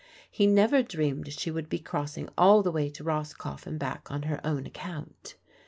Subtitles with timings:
[0.31, 4.23] He never dreamed she would be crossing all the way to Roscoff and back on
[4.23, 5.35] her own account.